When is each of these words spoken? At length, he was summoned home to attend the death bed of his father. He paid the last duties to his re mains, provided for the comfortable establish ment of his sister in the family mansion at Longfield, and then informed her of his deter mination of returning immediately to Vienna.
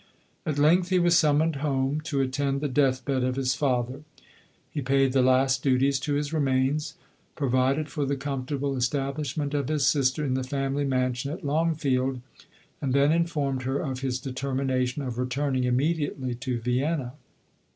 At 0.47 0.57
length, 0.57 0.89
he 0.89 0.97
was 0.97 1.15
summoned 1.15 1.57
home 1.57 2.01
to 2.05 2.21
attend 2.21 2.59
the 2.61 2.67
death 2.67 3.05
bed 3.05 3.23
of 3.23 3.35
his 3.35 3.53
father. 3.53 4.01
He 4.71 4.81
paid 4.81 5.13
the 5.13 5.21
last 5.21 5.61
duties 5.61 5.99
to 5.99 6.15
his 6.15 6.33
re 6.33 6.39
mains, 6.41 6.95
provided 7.35 7.87
for 7.87 8.03
the 8.03 8.15
comfortable 8.15 8.75
establish 8.75 9.37
ment 9.37 9.53
of 9.53 9.67
his 9.69 9.85
sister 9.85 10.25
in 10.25 10.33
the 10.33 10.43
family 10.43 10.85
mansion 10.85 11.29
at 11.31 11.45
Longfield, 11.45 12.19
and 12.81 12.93
then 12.93 13.11
informed 13.11 13.61
her 13.61 13.77
of 13.77 13.99
his 13.99 14.17
deter 14.17 14.55
mination 14.55 15.05
of 15.05 15.19
returning 15.19 15.65
immediately 15.65 16.33
to 16.33 16.59
Vienna. 16.59 17.13